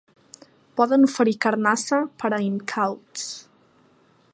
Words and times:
Poden 0.79 1.05
oferir 1.07 1.37
carnassa 1.47 2.01
per 2.23 2.33
a 2.39 2.41
incauts. 2.49 3.31